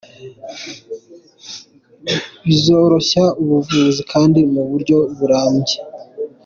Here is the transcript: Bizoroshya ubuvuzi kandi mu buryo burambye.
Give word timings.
Bizoroshya 2.47 3.23
ubuvuzi 3.41 4.01
kandi 4.11 4.39
mu 4.53 4.61
buryo 4.69 4.97
burambye. 5.17 5.77